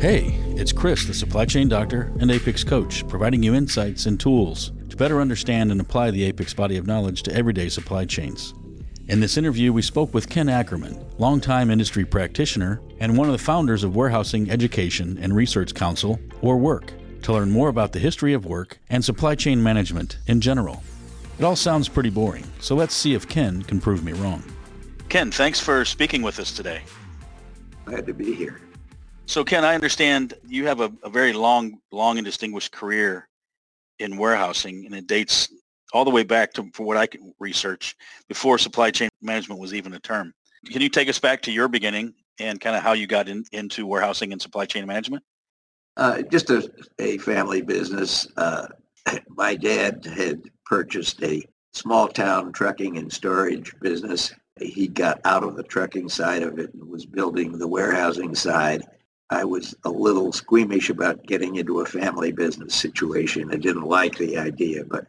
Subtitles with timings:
[0.00, 4.70] Hey, it's Chris, the supply chain doctor and APICS coach, providing you insights and tools
[4.90, 8.54] to better understand and apply the APICS body of knowledge to everyday supply chains.
[9.08, 13.44] In this interview, we spoke with Ken Ackerman, longtime industry practitioner and one of the
[13.44, 16.90] founders of Warehousing Education and Research Council, or WERC,
[17.22, 20.84] to learn more about the history of WERC and supply chain management in general.
[21.38, 24.42] It all sounds pretty boring, so let's see if Ken can prove me wrong.
[25.08, 26.82] Ken, thanks for speaking with us today.
[27.84, 28.60] Glad to be here.
[29.26, 33.28] So, Ken, I understand you have a, a very long, long and distinguished career
[34.00, 35.48] in warehousing, and it dates
[35.92, 37.94] all the way back to for what I can research
[38.28, 40.34] before supply chain management was even a term.
[40.66, 43.44] Can you take us back to your beginning and kind of how you got in,
[43.52, 45.22] into warehousing and supply chain management?
[45.96, 48.26] Uh, just a, a family business.
[48.36, 48.66] Uh,
[49.28, 54.32] my dad had purchased a small town trucking and storage business.
[54.60, 58.82] He got out of the trucking side of it and was building the warehousing side.
[59.30, 63.50] I was a little squeamish about getting into a family business situation.
[63.52, 65.06] I didn't like the idea, but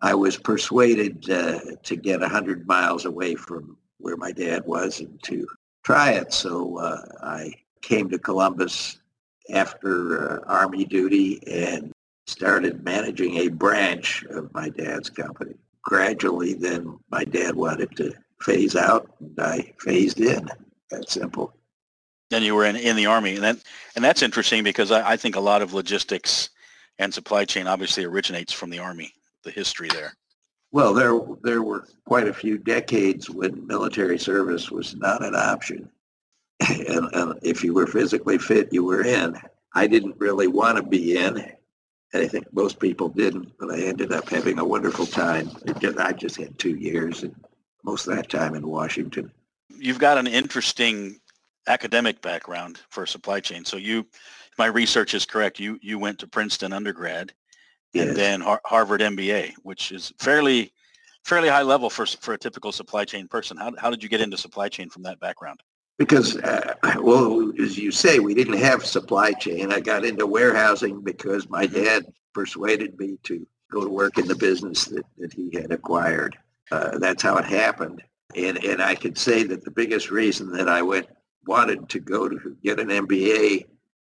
[0.00, 5.20] I was persuaded uh, to get 100 miles away from where my dad was and
[5.24, 5.46] to
[5.84, 6.32] try it.
[6.32, 7.52] So uh, I
[7.82, 9.00] came to Columbus
[9.50, 11.92] after uh, Army duty and
[12.28, 15.54] started managing a branch of my dad's company.
[15.82, 20.48] Gradually, then my dad wanted to phase out, and I phased in.
[20.90, 21.54] That simple.
[22.30, 23.56] Then you were in, in the Army, and that
[23.96, 26.50] and that's interesting because I, I think a lot of logistics
[26.98, 29.12] and supply chain obviously originates from the Army
[29.44, 30.14] the history there?
[30.70, 35.88] Well, there there were quite a few decades when military service was not an option,
[36.68, 39.36] and, and if you were physically fit, you were in.
[39.74, 41.52] I didn't really want to be in.
[42.14, 45.50] I think most people didn't, but I ended up having a wonderful time.
[45.98, 47.34] I just had two years, and
[47.84, 49.30] most of that time in Washington.
[49.68, 51.20] You've got an interesting
[51.66, 53.64] academic background for supply chain.
[53.64, 54.06] So you,
[54.56, 55.60] my research is correct.
[55.60, 57.32] You you went to Princeton undergrad,
[57.92, 58.08] yes.
[58.08, 60.72] and then Har- Harvard MBA, which is fairly
[61.24, 63.58] fairly high level for for a typical supply chain person.
[63.58, 65.62] How how did you get into supply chain from that background?
[65.98, 69.72] Because, uh, well, as you say, we didn't have supply chain.
[69.72, 74.36] I got into warehousing because my dad persuaded me to go to work in the
[74.36, 76.38] business that, that he had acquired.
[76.70, 78.02] Uh, that's how it happened.
[78.36, 81.08] And, and I could say that the biggest reason that I went
[81.46, 83.64] wanted to go to get an MBA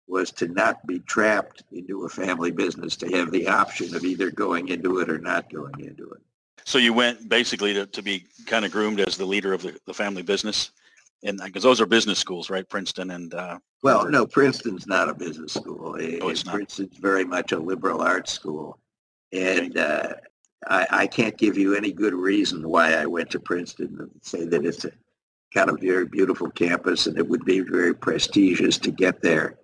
[0.07, 4.31] was to not be trapped into a family business, to have the option of either
[4.31, 6.21] going into it or not going into it.
[6.65, 9.79] So you went basically to, to be kind of groomed as the leader of the,
[9.85, 10.71] the family business?
[11.23, 12.67] And because those are business schools, right?
[12.67, 15.95] Princeton and uh, well, no, Princeton's not a business school.
[16.21, 16.55] Oh, it's not.
[16.55, 18.79] Princeton's very much a liberal arts school,
[19.33, 20.13] and uh,
[20.67, 24.45] I, I, can't give you any good reason why I went to Princeton and say
[24.45, 24.91] that it's a
[25.53, 29.57] kind of very beautiful campus and it would be very prestigious to get there.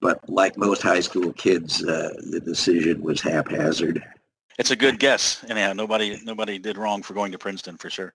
[0.00, 4.02] But like most high school kids, uh, the decision was haphazard.
[4.58, 8.14] It's a good guess, Anyhow, nobody nobody did wrong for going to Princeton for sure.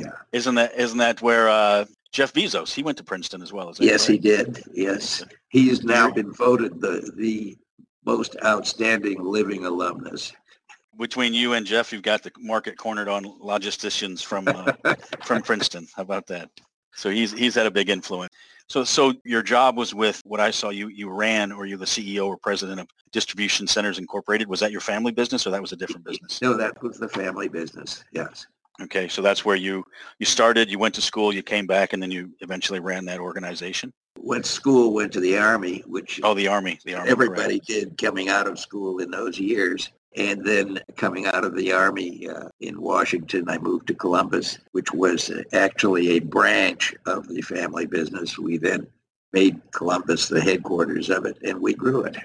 [0.00, 3.72] Yeah, isn't that isn't that where uh, Jeff Bezos he went to Princeton as well?
[3.78, 4.62] yes, he did.
[4.72, 7.56] Yes, he's now been voted the the
[8.04, 10.32] most outstanding living alumnus.
[10.98, 14.72] Between you and Jeff, you've got the market cornered on logisticians from uh,
[15.24, 15.86] from Princeton.
[15.94, 16.50] How about that?
[16.94, 18.34] So he's he's had a big influence.
[18.70, 21.84] So, so your job was with what I saw you, you ran or you're the
[21.84, 24.46] CEO or president of Distribution Centers Incorporated.
[24.46, 26.40] Was that your family business or that was a different business?
[26.40, 28.04] No, that was the family business.
[28.12, 28.46] Yes.
[28.82, 29.08] Okay.
[29.08, 29.84] So that's where you,
[30.18, 33.20] you started, you went to school, you came back and then you eventually ran that
[33.20, 33.92] organization.
[34.18, 37.10] Went to school, went to the army, which oh, the army, the army.
[37.10, 37.66] Everybody correct.
[37.66, 39.90] did coming out of school in those years.
[40.16, 44.92] And then coming out of the Army uh, in Washington, I moved to Columbus, which
[44.92, 48.36] was actually a branch of the family business.
[48.36, 48.88] We then
[49.32, 52.16] made Columbus the headquarters of it, and we grew it.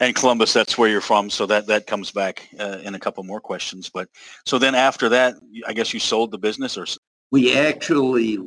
[0.00, 3.22] And Columbus, that's where you're from, so that that comes back uh, in a couple
[3.22, 3.90] more questions.
[3.90, 4.08] But
[4.46, 5.34] so then after that,
[5.66, 6.86] I guess you sold the business, or
[7.30, 8.38] we actually,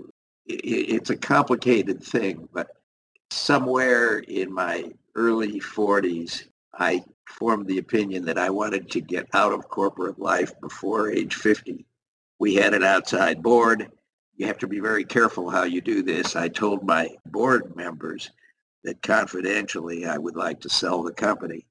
[0.47, 2.67] it's a complicated thing, but
[3.29, 9.53] somewhere in my early 40s, I formed the opinion that I wanted to get out
[9.53, 11.85] of corporate life before age 50.
[12.39, 13.91] We had an outside board.
[14.35, 16.35] You have to be very careful how you do this.
[16.35, 18.31] I told my board members
[18.83, 21.65] that confidentially I would like to sell the company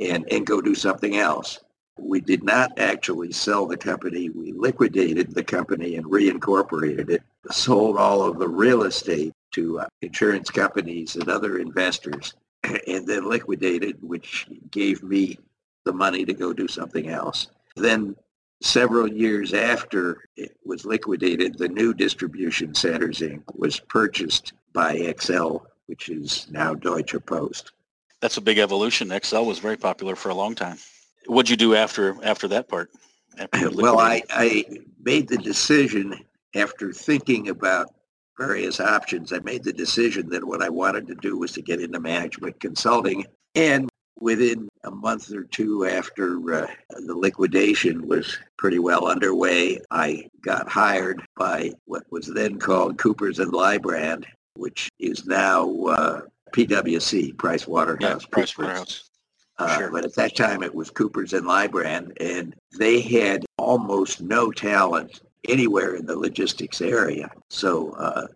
[0.00, 1.60] and, and go do something else.
[1.98, 4.30] We did not actually sell the company.
[4.30, 9.86] We liquidated the company and reincorporated it, sold all of the real estate to uh,
[10.02, 12.34] insurance companies and other investors
[12.86, 15.38] and then liquidated, which gave me
[15.84, 17.48] the money to go do something else.
[17.76, 18.14] Then
[18.62, 23.42] several years after it was liquidated, the new Distribution Centers Inc.
[23.54, 27.72] was purchased by Exel, which is now Deutsche Post.
[28.20, 29.08] That's a big evolution.
[29.08, 30.78] Exel was very popular for a long time.
[31.26, 32.90] What'd you do after after that part?
[33.38, 34.64] After well, I, I
[35.02, 36.24] made the decision
[36.54, 37.94] after thinking about
[38.36, 39.32] various options.
[39.32, 42.60] I made the decision that what I wanted to do was to get into management
[42.60, 43.26] consulting.
[43.54, 43.88] And
[44.20, 46.66] within a month or two after uh,
[47.06, 53.38] the liquidation was pretty well underway, I got hired by what was then called Coopers
[53.38, 54.24] and Lybrand,
[54.58, 56.20] which is now uh,
[56.52, 58.22] PwC, Price Waterhouse.
[58.22, 59.10] Yeah, Price Waterhouse.
[59.58, 59.90] Uh, sure.
[59.90, 65.20] But at that time, it was Coopers and Lybrand, and they had almost no talent
[65.48, 67.30] anywhere in the logistics area.
[67.48, 68.26] So uh,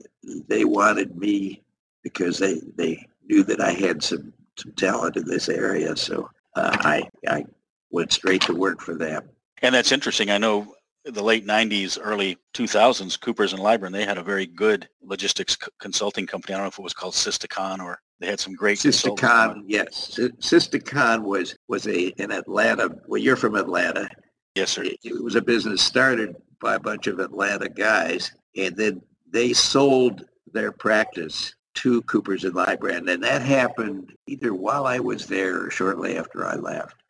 [0.49, 1.63] they wanted me
[2.03, 5.97] because they they knew that I had some some talent in this area.
[5.97, 7.45] So uh, I I
[7.91, 9.29] went straight to work for them.
[9.61, 10.31] And that's interesting.
[10.31, 14.89] I know the late 90s, early 2000s, Coopers and Lybrand, they had a very good
[15.03, 16.55] logistics c- consulting company.
[16.55, 19.65] I don't know if it was called Systicon or they had some great Systicon.
[19.67, 22.91] Yes, Systicon was was a in Atlanta.
[23.09, 24.09] Well, you're from Atlanta.
[24.55, 24.85] Yes, sir.
[24.85, 29.53] It, it was a business started by a bunch of Atlanta guys, and then they
[29.53, 35.65] sold their practice to Coopers and Lybrand, and that happened either while I was there
[35.65, 37.02] or shortly after I left.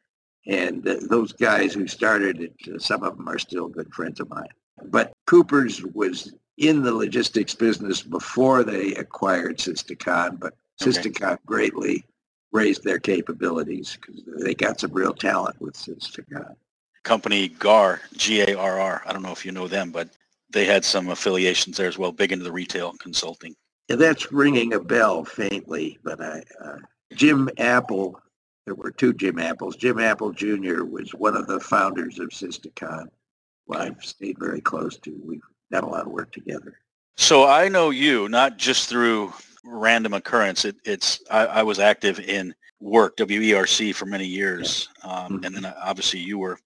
[0.46, 4.20] And uh, those guys who started it, uh, some of them are still good friends
[4.20, 4.48] of mine.
[4.84, 12.04] But Coopers was in the logistics business before they acquired Systicon, but Systicon greatly
[12.52, 16.54] raised their capabilities because they got some real talent with Systicon.
[17.02, 19.02] Company GAR, G-A-R-R.
[19.04, 20.08] I don't know if you know them, but
[20.50, 23.54] they had some affiliations there as well, big into the retail consulting.
[23.88, 26.76] Yeah, that's ringing a bell faintly, but I, uh,
[27.12, 28.20] Jim Apple,
[28.64, 29.76] there were two Jim Apples.
[29.76, 30.84] Jim Apple Jr.
[30.84, 33.06] was one of the founders of Systicon.
[33.66, 35.20] Well, I've stayed very close to.
[35.24, 36.78] We've done a lot of work together.
[37.16, 39.32] So I know you not just through
[39.64, 40.64] random occurrence.
[40.64, 45.44] It, it's I, I, was active in work WERC for many years, um, mm-hmm.
[45.44, 46.58] and then uh, obviously you were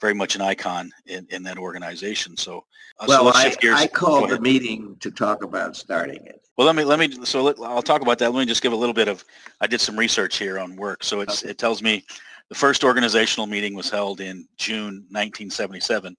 [0.00, 2.36] very much an icon in, in that organization.
[2.36, 2.64] So,
[2.98, 6.40] uh, well, so I, I called the meeting to talk about starting it.
[6.56, 8.32] Well, let me let me so let, I'll talk about that.
[8.32, 9.24] Let me just give a little bit of
[9.60, 11.02] I did some research here on WERC.
[11.02, 11.50] So it's okay.
[11.50, 12.04] it tells me
[12.48, 16.16] the first organizational meeting was held in June 1977.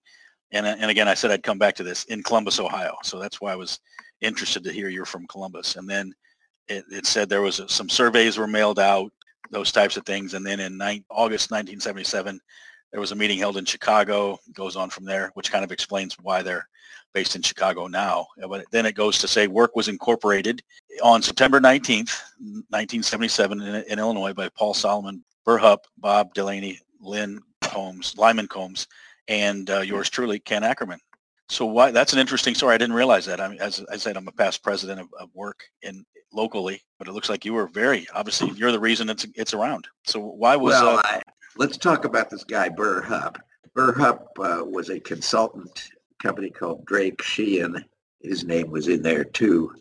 [0.52, 2.96] And, and again, I said I'd come back to this in Columbus, Ohio.
[3.04, 3.80] So that's why I was
[4.22, 5.76] interested to hear you're from Columbus.
[5.76, 6.14] And then
[6.68, 9.12] it, it said there was a, some surveys were mailed out,
[9.52, 10.34] those types of things.
[10.34, 10.74] And then in
[11.10, 12.40] August 1977,
[12.96, 14.40] there was a meeting held in Chicago.
[14.48, 16.66] It goes on from there, which kind of explains why they're
[17.14, 18.28] based in Chicago now.
[18.48, 20.64] But then it goes to say WERC was incorporated
[21.04, 27.42] on September 19th, 1977 in, in Illinois by Paul Solomon, Burr Hupp, Bob Delaney, Lynn
[27.60, 28.88] Combs, Lyman Combs,
[29.28, 31.02] and uh, yours truly, Ken Ackerman.
[31.50, 32.76] So why that's an interesting story.
[32.76, 33.42] I didn't realize that.
[33.42, 37.10] I mean, as I said, I'm a past president of, of WERC in locally, but
[37.10, 39.86] it looks like you were very obviously you're the reason it's it's around.
[40.06, 41.00] So why was well?
[41.00, 41.22] Uh, I,
[41.58, 43.38] let's talk about this guy Burr Hupp.
[43.74, 45.90] Burr Hupp uh, was a consultant
[46.22, 47.84] company called Drake Sheahan.
[48.22, 49.74] His name was in there too.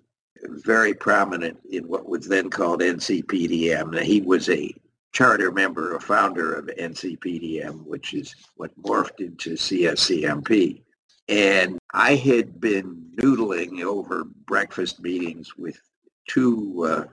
[0.42, 4.00] Very prominent in what was then called NCPDM.
[4.02, 4.74] He was a
[5.12, 10.82] charter member, a founder of NCPDM, which is what morphed into CSCMP.
[11.28, 15.80] And I had been noodling over breakfast meetings with
[16.28, 17.04] two uh,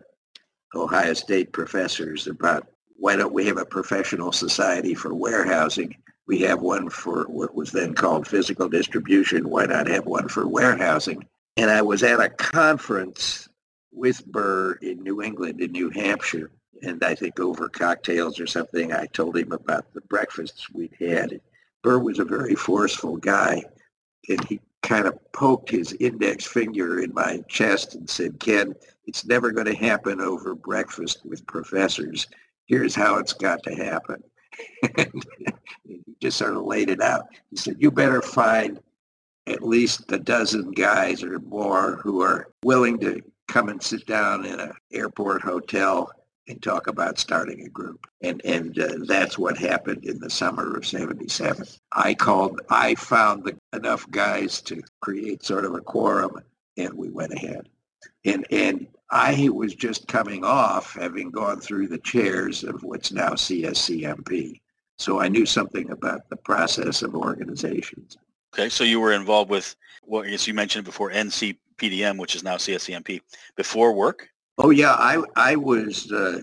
[0.76, 2.68] Ohio State professors about
[3.02, 5.96] why don't we have a professional society for warehousing?
[6.28, 9.50] We have one for what was then called physical distribution.
[9.50, 11.26] Why not have one for warehousing?
[11.58, 13.50] And I was at a conference
[13.92, 16.52] with Burr in New England, in New Hampshire.
[16.84, 21.42] And I think over cocktails or something, I told him about the breakfasts we'd had.
[21.82, 23.64] Burr was a very forceful guy
[24.30, 28.76] and he kind of poked his index finger in my chest and said, Ken,
[29.08, 32.28] it's never going to happen over breakfast with professors.
[32.72, 34.24] Here's how it's got to happen.
[34.98, 35.26] and
[35.86, 37.26] he just sort of laid it out.
[37.50, 38.80] He said, you better find
[39.46, 44.46] at least a dozen guys or more who are willing to come and sit down
[44.46, 46.10] in an airport hotel
[46.48, 48.08] and talk about starting a group.
[48.22, 51.68] And, and uh, that's what happened in the summer of 77.
[51.92, 56.40] I called, I found the, enough guys to create sort of a quorum
[56.78, 57.68] and we went ahead.
[58.24, 63.32] And, and I was just coming off having gone through the chairs of what's now
[63.32, 64.62] CSCMP.
[64.98, 68.18] So I knew something about the process of organizations.
[68.54, 69.76] Okay, so you were involved with
[70.06, 73.22] well, you mentioned before NCPDM, which is now CSCMP,
[73.56, 74.28] before WERC?
[74.58, 76.42] Oh yeah, I I was uh,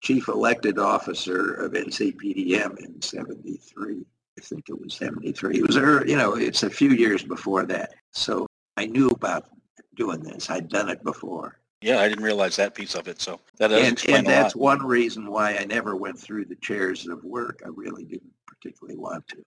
[0.00, 4.04] chief elected officer of NCPDM in '73.
[4.38, 5.58] I think it was 73.
[5.58, 5.76] It was,
[6.08, 7.92] you know, it's a few years before that.
[8.12, 8.46] So
[8.78, 9.46] I knew about
[9.94, 10.48] doing this.
[10.48, 11.58] I'd done it before.
[11.82, 13.20] Yeah, I didn't realize that piece of it.
[13.20, 14.78] So that does And, explain and a that's lot.
[14.78, 17.64] one reason why I never went through the chairs of WERC.
[17.64, 19.44] I really didn't particularly want to.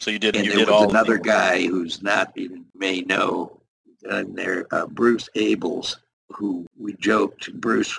[0.00, 0.36] So you did.
[0.36, 3.60] And You there did was all another guy who's not even may know,
[4.02, 5.96] and there, uh, Bruce Abels,
[6.30, 7.98] who we joked, Bruce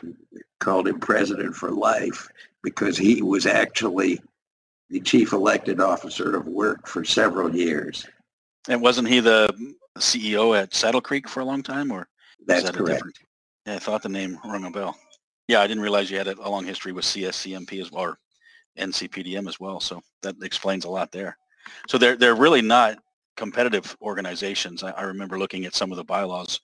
[0.59, 2.27] called him president for life
[2.63, 4.19] because he was actually
[4.89, 8.05] the chief elected officer of WERC for several years.
[8.69, 9.49] And wasn't he the
[9.97, 12.07] CEO at Saddle Creek for a long time, or
[12.45, 12.97] That's that correct.
[12.97, 13.17] different?
[13.67, 14.97] Yeah, I thought the name rung a bell.
[15.49, 18.19] Yeah, I didn't realize you had a, long history with CSCMP as well, or
[18.79, 19.79] NCPDM as well.
[19.81, 21.37] So that explains a lot there.
[21.89, 22.97] So they're they're really not
[23.35, 24.83] competitive organizations.
[24.83, 26.61] I, I remember looking at some of the bylaws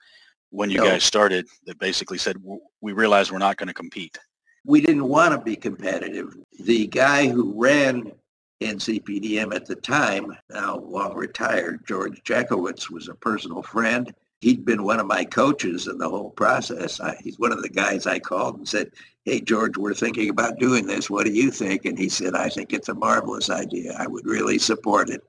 [0.49, 0.85] when you No.
[0.85, 4.17] guys started that basically said "W- we realize we're not going to compete.
[4.65, 6.37] we didn't want to be competitive.
[6.61, 8.13] The guy who ran
[8.61, 14.13] NCPDM at the time, now long retired, George Gecowets, was a personal friend.
[14.43, 16.99] He'd been one of my coaches in the whole process.
[16.99, 18.91] I, he's one of the guys I called and said,
[19.23, 21.09] hey, George, we're thinking about doing this.
[21.09, 21.85] What do you think?
[21.85, 23.95] And he said, I think it's a marvelous idea.
[23.97, 25.23] I would really support it.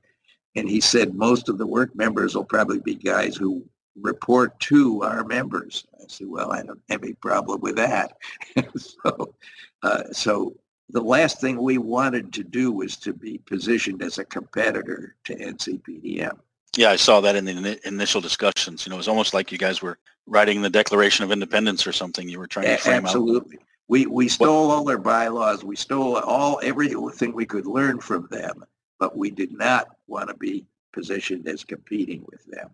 [0.57, 3.65] And he said, most of the WERC members will probably be guys who
[4.01, 5.87] report to our members.
[5.95, 8.17] I said, well, I don't have any problem with that.
[8.77, 9.33] so,
[9.85, 10.57] uh, so
[10.91, 15.37] the last thing we wanted to do was to be positioned as a competitor to
[15.37, 16.37] NCPDM.
[16.77, 18.85] Yeah, I saw that in the ini- initial discussions.
[18.85, 21.93] You know, it was almost like you guys were writing the Declaration of Independence or
[21.93, 22.29] something.
[22.29, 23.05] You were trying to frame out.
[23.05, 23.59] Absolutely.
[23.89, 25.63] We, we stole all their bylaws.
[25.63, 28.65] We stole all, everything we could learn from them,
[28.99, 32.71] but we did not want to be positioned as competing with them.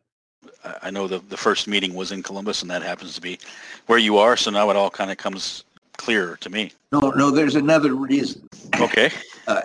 [0.65, 3.39] I I know the, the first meeting was in Columbus and that happens to be
[3.87, 4.37] where you are.
[4.37, 5.65] So now it all kind of comes
[5.97, 6.73] clearer to me.
[6.93, 8.49] No, no, there's another reason.
[8.79, 9.11] Okay.
[9.47, 9.63] Uh,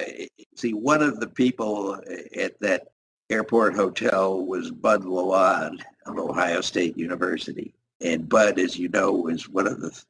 [0.56, 2.02] see, one of the people
[2.36, 2.88] at that
[3.30, 7.74] airport hotel was Bud La Londe of Ohio State University.
[8.02, 10.04] And Bud, as you know, was one of the th-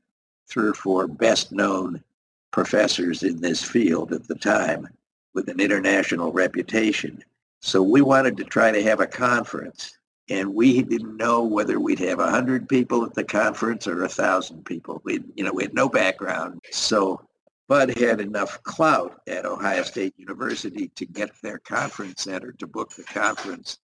[0.50, 2.03] three or four best known
[2.51, 4.88] professors in this field at the time
[5.34, 7.24] with an international reputation.
[7.62, 9.98] So we wanted to try to have a conference
[10.29, 14.10] and we didn't know whether we'd have a hundred people at the conference or a
[14.10, 15.01] thousand people.
[15.03, 16.62] We, you know, we had no background.
[16.72, 17.22] So
[17.67, 22.91] Bud had enough clout at Ohio State University to get their conference center to book
[22.91, 23.79] the conference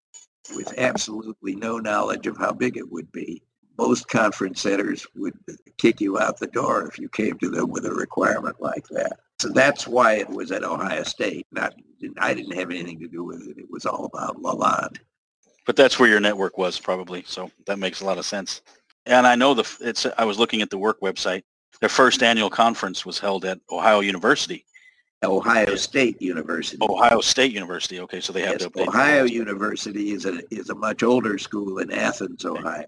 [0.56, 3.42] with absolutely no knowledge of how big it would be.
[3.78, 5.34] Most conference centers would
[5.78, 9.18] kick you out the door if you came to them with a requirement like that.
[9.40, 11.48] So that's why it was at Ohio State.
[11.52, 11.74] Not,
[12.20, 13.58] I didn't have anything to do with it.
[13.58, 15.00] It was all about La Londe.
[15.66, 17.24] But that's where your network was probably.
[17.26, 18.62] So that makes a lot of sense.
[19.08, 21.42] And I know the, it's, I was looking at the WERC website.
[21.80, 24.66] Their first annual conference was held at Ohio University,
[25.24, 26.78] Ohio State University.
[26.82, 28.00] Ohio State University.
[28.02, 28.20] Okay.
[28.22, 28.88] So they have Yes, to update.
[28.88, 29.24] Ohio.
[29.24, 32.86] University is a is a much older school in Athens, Ohio.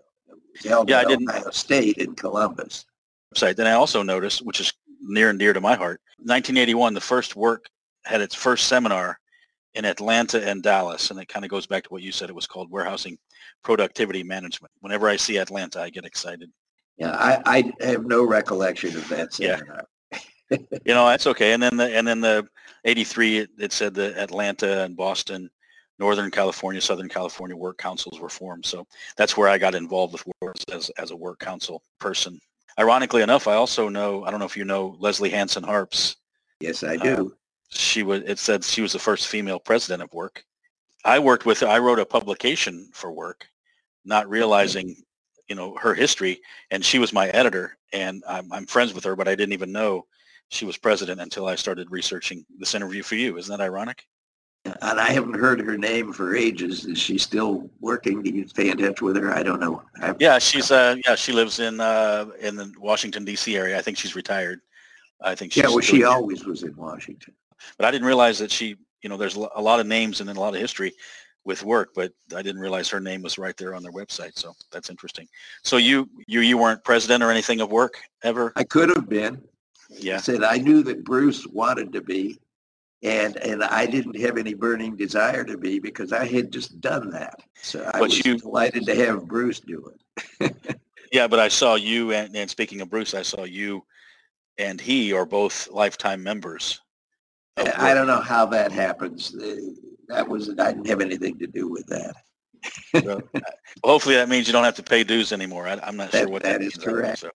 [0.63, 2.85] Held Yeah, I didn't- Ohio State in Columbus.
[3.33, 3.55] website.
[3.55, 4.71] Then I also noticed, which is
[5.01, 7.65] near and dear to my heart, 1981, the first WERC
[8.05, 9.19] had its first seminar
[9.73, 11.09] in Atlanta and Dallas.
[11.09, 12.29] And it kind of goes back to what you said.
[12.29, 13.17] It was called Warehousing
[13.63, 14.71] Productivity Management.
[14.81, 16.51] Whenever I see Atlanta, I get excited.
[16.97, 19.59] Yeah, I, I have no recollection of that Yeah.
[20.85, 21.53] You know, that's okay.
[21.53, 22.47] And then the, and then the
[22.85, 25.49] 83, it, it said the Atlanta and Boston,
[25.97, 28.65] Northern California, Southern California WERC councils were formed.
[28.65, 28.85] So
[29.17, 32.39] that's where I got involved with WERC as, as a WERC council person.
[32.77, 36.17] Ironically enough, I also know, I don't know if you know Leslie Hansen Harps.
[36.59, 37.35] Yes, I uh, do.
[37.69, 40.43] she was it said she was the first female president of WERC
[41.05, 43.43] i worked with i wrote a publication for WERC
[44.05, 44.95] not realizing
[45.47, 49.15] you know her history and she was my editor and I'm, I'm friends with her
[49.15, 50.05] but i didn't even know
[50.49, 54.05] she was president until i started researching this interview for you isn't that ironic
[54.65, 56.85] and I haven't heard her name for ages.
[56.85, 58.21] Is she still working?
[58.21, 59.33] Do you stay in touch with her?
[59.33, 59.81] I don't know.
[60.01, 63.81] I've, yeah she's uh yeah she lives in uh in the washington dc area i
[63.81, 64.61] think she's retired
[65.21, 67.33] i think she's yeah, well, she always was in Washington.
[67.77, 70.29] but I didn't realize that she, you know, there's a a lot of names and
[70.29, 70.93] then a lot of history
[71.45, 74.37] with WERC, but I didn't realize her name was right there on their website.
[74.37, 75.27] So that's interesting.
[75.63, 77.89] So you, you, you weren't president or anything of WERC
[78.23, 78.53] ever?
[78.55, 79.35] I could have been.
[79.91, 80.17] I Yeah.
[80.17, 82.39] said I knew that Bruce wanted to be,
[83.03, 87.09] and and I didn't have any burning desire to be because I had just done
[87.11, 87.35] that.
[87.61, 89.91] So I But was you- delighted to have Bruce do
[90.39, 90.55] it.
[91.11, 91.27] Yeah.
[91.27, 93.85] But I saw you and, and speaking of Bruce, I saw you
[94.57, 96.81] and he are both lifetime members.
[97.57, 99.31] I don't know how that happens.
[100.13, 102.15] That was I didn't have anything to do with that.
[103.03, 103.21] Well,
[103.83, 105.67] hopefully that means you don't have to pay dues anymore.
[105.67, 107.19] I, I'm not sure what that that, is correct.
[107.19, 107.31] so.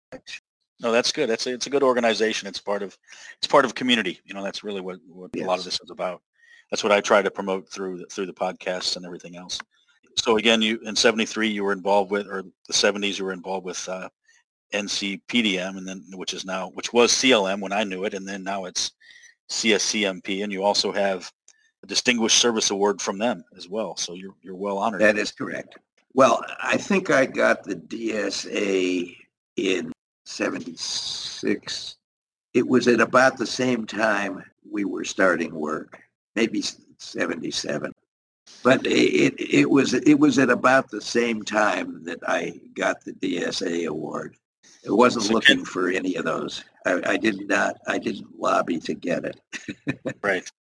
[0.80, 1.28] No, that's good.
[1.28, 2.49] That's a, it's a good organization.
[2.49, 2.97] It's part of
[3.37, 4.20] it's part of community.
[4.25, 6.23] You know, that's really what, what a lot of this is about.
[6.70, 9.58] that's what I try to promote through the, through the podcasts and everything else.
[10.16, 13.66] So again, you in '73 you were involved with, or the '70s you were involved
[13.66, 14.08] with uh,
[14.73, 18.44] NCPDM, and then which is now which was CLM when I knew it, and then
[18.44, 18.92] now it's
[19.50, 21.30] CSCMP, and you also have
[21.82, 23.97] a Distinguished Service Award from them as well.
[23.97, 25.00] So you're you're well honored.
[25.00, 25.78] That is correct.
[26.14, 29.16] Well, I think I got the DSA
[29.56, 29.92] in
[30.25, 31.97] 76.
[32.54, 35.94] It was at about the same time we were starting WERC,
[36.35, 36.62] maybe
[36.99, 37.92] 77.
[38.62, 43.12] But it, it was it was at about the same time that I got the
[43.12, 44.37] DSA award.
[44.82, 46.64] It wasn't so looking Ken, for any of those.
[46.87, 47.76] I, I, did not.
[47.87, 49.40] I didn't lobby to get it.
[50.23, 50.50] right.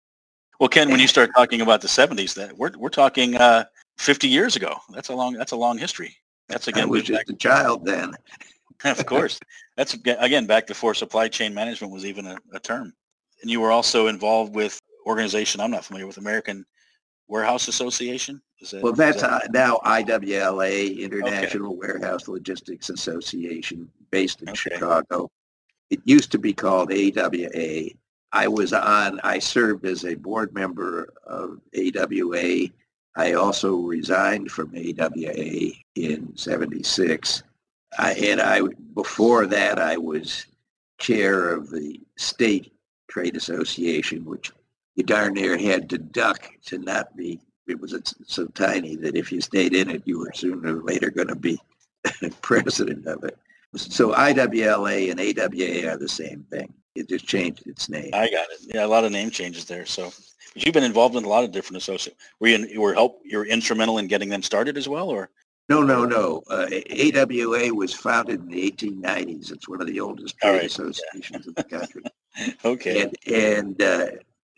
[0.58, 3.64] Well, Ken, when you start talking about the '70s, that we're we're talking uh,
[3.98, 4.76] 50 years ago.
[4.90, 5.34] That's a long.
[5.34, 6.16] That's a long history.
[6.48, 6.84] That's again.
[6.84, 8.14] I was just back, a child then.
[8.84, 9.38] of course.
[9.76, 12.92] That's again back before supply chain management was even a, a term.
[13.42, 16.64] And you were also involved with organization I'm not familiar with, American
[17.28, 18.42] Warehouse Association.
[18.72, 19.52] That, well, that's that...
[19.52, 21.78] now IWLA, International okay.
[21.78, 24.56] Warehouse Logistics Association, based in okay.
[24.56, 25.30] Chicago.
[25.90, 27.90] It used to be called AWA.
[28.32, 32.68] I was on, I served as a board member of AWA.
[33.16, 37.42] I also resigned from AWA in 76.
[37.98, 38.60] I, and I,
[38.94, 40.46] before that, I was
[40.98, 42.72] chair of the state
[43.08, 44.52] trade association, which
[44.94, 47.40] you darn near had to duck to not be.
[47.66, 47.94] It was
[48.26, 51.36] so tiny that if you stayed in it, you were sooner or later going to
[51.36, 51.58] be
[52.42, 53.38] president of it.
[53.76, 56.72] So IWLA and AWA are the same thing.
[56.98, 58.10] It just changed its name.
[58.12, 58.60] I got it.
[58.62, 59.86] Yeah, a lot of name changes there.
[59.86, 60.12] So,
[60.54, 62.20] but you've been involved in a lot of different associations.
[62.40, 63.20] Were you, you were help?
[63.24, 65.30] You're instrumental in getting them started as well, or?
[65.68, 66.42] No, no, no.
[66.48, 66.66] Uh,
[67.14, 69.52] AWA was founded in the 1890s.
[69.52, 70.64] It's one of the oldest trade right.
[70.64, 71.36] associations yeah.
[71.46, 72.02] in the country.
[72.64, 73.02] okay.
[73.02, 74.06] And, and uh,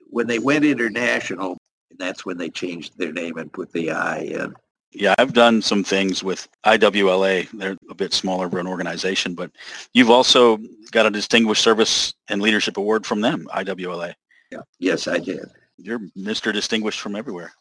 [0.09, 1.59] when they went international,
[1.99, 4.55] that's when they changed their name and put the I in.
[4.93, 7.49] Yeah, I've done some things with IWLA.
[7.53, 9.53] They're a bit smaller of an organization, but
[9.95, 10.59] you've also
[10.91, 14.15] got a Distinguished Service and Leadership Award from them, IWLA.
[14.51, 14.63] Yeah.
[14.81, 15.45] Yes, I did.
[15.79, 16.53] You're Mr.
[16.53, 17.53] Distinguished from everywhere.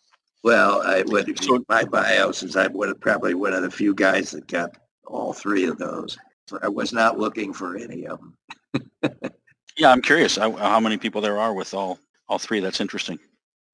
[0.44, 1.44] Well, I would.
[1.44, 5.34] So, my bio says I'm one, probably one of the few guys that got all
[5.34, 6.18] three of those.
[6.48, 9.04] So I was not looking for any of them.
[9.78, 12.60] yeah, I'm curious how many people there are with all all three.
[12.60, 13.20] That's interesting.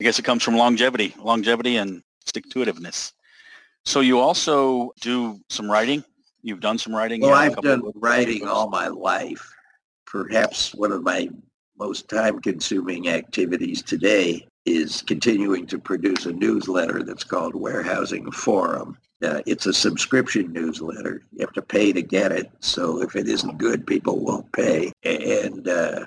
[0.02, 3.14] I guess it comes from longevity, longevity and stick to itiveness.
[3.86, 6.04] So you also do some writing.
[6.42, 7.22] You've done some writing.
[7.22, 9.52] Well, I've done writing all my life.
[10.06, 11.30] Perhaps one of my
[11.78, 18.98] most time-consuming activities today is continuing to produce a newsletter that's called Warehousing Forum.
[19.24, 21.22] Uh, it's a subscription newsletter.
[21.32, 22.52] You have to pay to get it.
[22.60, 24.92] So if it isn't good, people won't pay.
[25.04, 26.06] And uh,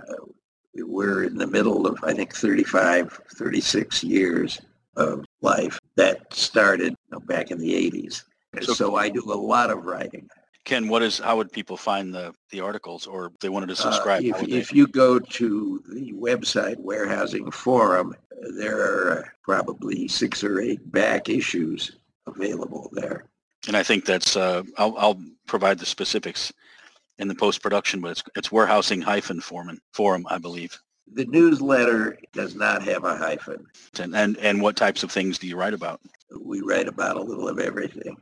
[0.75, 4.61] we're in the middle of, I think, 35, 36 years
[4.97, 8.25] of life that started you know, back in the 80s.
[8.63, 10.29] So, so, I do a lot of writing.
[10.65, 13.73] Ken, what is how would people find the, the articles or if they wanted to
[13.73, 14.23] uh, subscribe?
[14.25, 18.15] Uh, if, if you go to the website Warehousing Forum,
[18.57, 21.97] there are probably six or eight back issues
[22.27, 23.27] available there.
[23.67, 26.53] And I think that's, uh, I'll, I'll provide the specifics
[27.19, 30.79] in the post-production, but it's, it's warehousing hyphen forum, forum, I believe.
[31.13, 33.67] The newsletter does not have a hyphen.
[34.01, 36.01] And, and, and what types of things do you write about?
[36.41, 38.17] We write about a little of everything.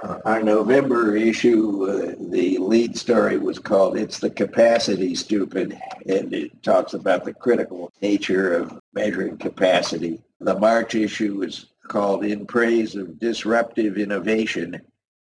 [0.00, 6.34] Uh, our November issue, uh, the lead story was called It's the Capacity Stupid, and
[6.34, 10.20] it talks about the critical nature of measuring capacity.
[10.40, 14.80] The March issue is called In Praise of Disruptive Innovation,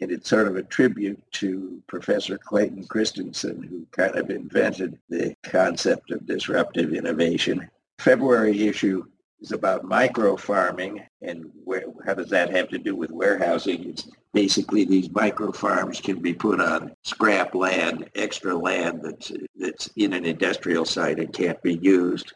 [0.01, 5.35] and it's sort of a tribute to Professor Clayton Christensen, who kind of invented the
[5.43, 7.69] concept of disruptive innovation.
[7.99, 9.05] February issue
[9.41, 13.91] is about micro farming and where, how does that have to do with warehousing?
[13.91, 19.89] It's basically these micro farms can be put on scrap land, extra land that's, that's
[19.97, 22.33] in an industrial site and can't be used.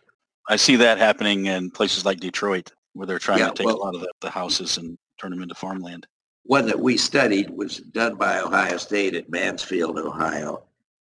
[0.48, 3.76] I see that happening in places like Detroit where they're trying yeah, to take well,
[3.76, 6.06] a lot of the, the houses and turn them into farmland
[6.44, 10.62] one that we studied was done by Ohio State at Mansfield, Ohio.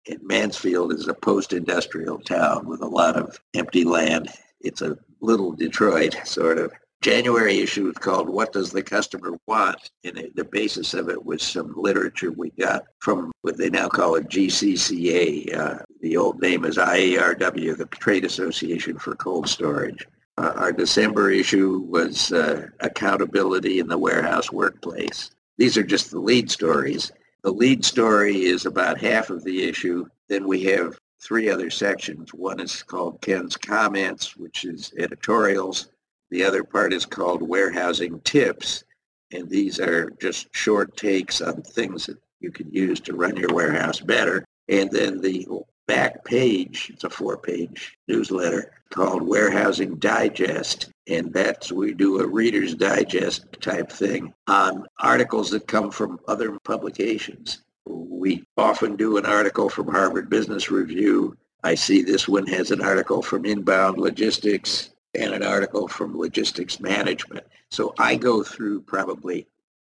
[0.09, 4.31] And Mansfield is a post-industrial town with a lot of empty land.
[4.61, 6.73] It's a little Detroit, sort of.
[7.03, 9.91] January issue is called What Does the Customer Want?
[10.05, 13.89] And it, the basis of it was some literature we got from what they now
[13.89, 15.55] call a GCCA.
[15.55, 20.07] Uh, the old name is IARW, the Trade Association for Cold Storage.
[20.37, 25.31] Uh, our December issue was uh, accountability in the warehouse workplace.
[25.59, 27.13] These are just the lead stories.
[27.43, 30.07] The lead story is about half of the issue.
[30.29, 32.35] Then we have three other sections.
[32.35, 35.89] One is called Ken's Comments, which is editorials.
[36.31, 38.85] The other part is called warehousing tips.
[39.33, 43.55] And these are just short takes on things that you can use to run your
[43.55, 44.45] warehouse better.
[44.69, 45.47] And then the
[45.87, 50.91] back page, it's a four-page newsletter called Warehousing Digest.
[51.09, 56.59] And that's, we do a Reader's Digest type thing on articles that come from other
[56.65, 57.63] publications.
[57.87, 61.37] We often do an article from Harvard Business Review.
[61.63, 66.81] I see this one has an article from Inbound Logistics and an article from Logistics
[66.81, 67.47] Management.
[67.71, 69.47] So I go through probably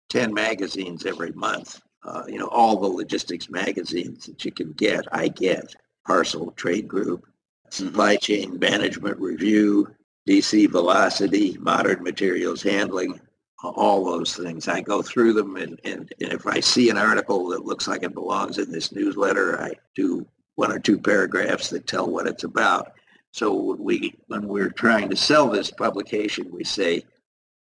[0.09, 1.81] 10 magazines every month.
[2.05, 5.73] Uh, you know, all the logistics magazines that you can get, I get.
[6.05, 7.69] Parcel Trade Group, mm-hmm.
[7.69, 9.87] Supply Chain Management Review,
[10.27, 13.19] DC Velocity, Modern Materials Handling,
[13.63, 14.67] all those things.
[14.67, 18.03] I go through them and, and, and if I see an article that looks like
[18.03, 22.43] it belongs in this newsletter, I do one or two paragraphs that tell what it's
[22.43, 22.93] about.
[23.31, 27.03] So we, when we're trying to sell this publication, we say,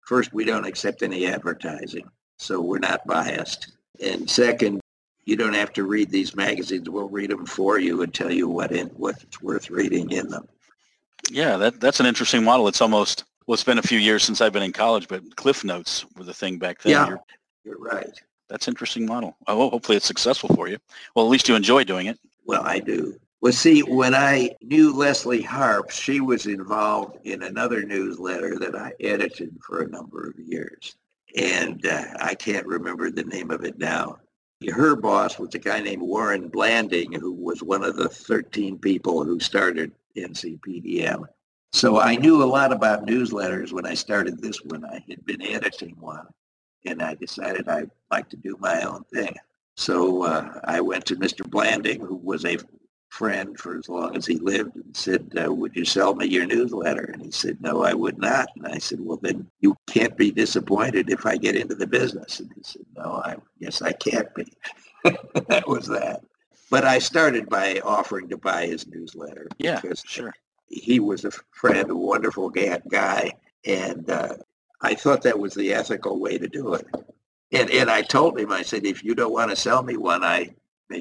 [0.03, 3.77] first, we don't accept any advertising, so we're not biased.
[4.01, 4.81] And second,
[5.27, 6.89] you don't have to read these magazines.
[6.89, 10.49] We'll read them for you and tell you what in what's worth reading in them.
[11.31, 12.69] Yeah, that that's an interesting model.
[12.69, 15.65] It's almost well, it's been a few years since I've been in college, but Cliff
[15.65, 16.93] Notes were the thing back then.
[16.93, 17.21] Yeah, you're,
[17.65, 18.19] you're right.
[18.49, 19.37] That's interesting model.
[19.49, 20.79] Oh, hopefully it's successful for you.
[21.15, 22.19] Well, at least you enjoy doing it.
[22.45, 23.19] Well, I do.
[23.41, 28.93] Well, see, when I knew Leslie Harp, she was involved in another newsletter that I
[29.01, 30.97] edited for a number of years.
[31.37, 34.19] And uh, I can't remember the name of it now
[34.73, 39.25] her boss was a guy named Warren Blanding, who was one of the 13 people
[39.25, 41.25] who started NCPDM.
[41.73, 44.85] So I knew a lot about newsletters when I started this one.
[44.85, 46.27] I had been editing one,
[46.87, 49.35] and I decided I'd like to do my own thing.
[49.77, 51.49] So uh, I went to Mr.
[51.49, 52.57] Blanding, who was a
[53.17, 56.47] friend for as long as he lived and said, uh, would you sell me your
[56.47, 57.11] newsletter?
[57.13, 58.49] And he said, no, I would not.
[58.57, 62.41] And I said, well, then you can't be disappointed if I get into the business.
[62.41, 64.53] And he said, no, I guess I can't be.
[65.49, 66.21] that was that.
[66.71, 69.49] But I started by offering to buy his newsletter.
[69.59, 70.35] Yeah, sure.
[70.69, 73.33] He was a friend, a wonderful guy.
[73.65, 74.37] And uh,
[74.83, 76.87] I thought that was the ethical way to do it.
[77.53, 80.25] And, and I told him, I said, if you don't want to sell me one,
[80.25, 80.55] I,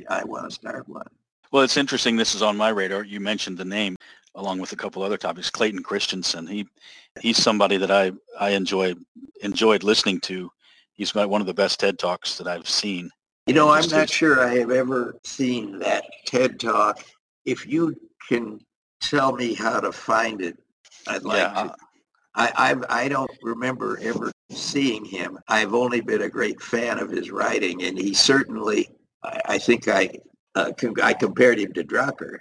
[0.09, 1.07] I want to start one.
[1.55, 2.17] Well, it's interesting.
[2.17, 3.05] This is on my radar.
[3.05, 3.95] You mentioned the name
[4.35, 5.49] along with a couple other topics.
[5.49, 6.45] Clayton Christensen.
[6.47, 6.67] He
[7.21, 8.93] he's somebody that I I enjoy
[9.39, 10.51] enjoyed listening to.
[10.95, 13.09] He's got one of the best TED talks that I've seen.
[13.47, 17.05] You know, I'm not sure I have ever seen that TED talk.
[17.45, 17.95] If you
[18.27, 18.59] can
[18.99, 20.57] tell me how to find it,
[21.07, 21.59] I'd like yeah, to.
[21.59, 21.75] Uh,
[22.35, 22.51] I,
[22.89, 25.39] I I don't remember ever seeing him.
[25.47, 28.89] I've only been a great fan of his writing, and he certainly,
[29.23, 30.09] I, I think I
[30.55, 30.71] uh,
[31.03, 32.39] I compared him to Drucker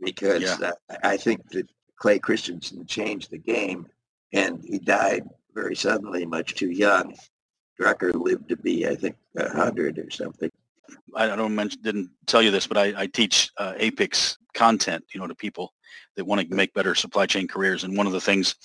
[0.00, 0.70] because yeah.
[0.90, 3.86] uh, I think that Clay Christensen changed the game,
[4.32, 5.22] and he died
[5.54, 7.14] very suddenly, much too young.
[7.80, 10.50] Drucker lived to be, I think, a hundred or something.
[11.14, 15.20] I don't mention, didn't tell you this, but I, I teach uh, APICS content, you
[15.20, 15.72] know, to people
[16.16, 17.84] that want to make better supply chain careers.
[17.84, 18.56] And one of the things,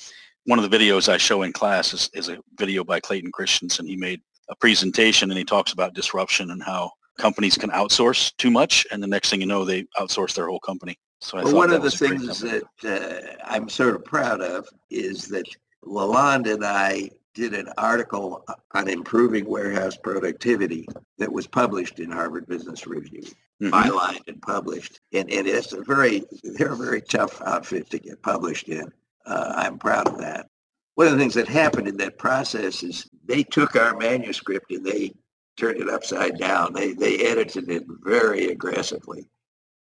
[0.46, 3.88] one of the videos I show in class is, is a video by Clayton Christensen.
[3.88, 8.52] He made a presentation and he talks about disruption and how companies can outsource too
[8.52, 10.98] much, and the next thing you know, they outsource their whole company.
[11.20, 15.28] So I well, one of the things that uh, I'm sort of proud of is
[15.30, 15.46] that
[15.84, 20.88] La Londe and I did an article on improving warehouse productivity
[21.20, 23.22] that was published in Harvard Business Review,
[23.62, 23.70] mm-hmm.
[23.70, 25.00] bylined and published.
[25.14, 28.92] And, and it's a very, they're a very tough outfit to get published in.
[29.26, 30.48] Uh, I'm proud of that.
[30.96, 34.84] One of the things that happened in that process is they took our manuscript and
[34.84, 35.14] they
[35.58, 36.74] turned it upside down.
[36.74, 39.28] They they edited it very aggressively,